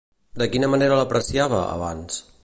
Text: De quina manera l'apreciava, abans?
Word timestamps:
De 0.41 0.45
quina 0.53 0.69
manera 0.75 0.97
l'apreciava, 0.99 1.59
abans? 1.77 2.19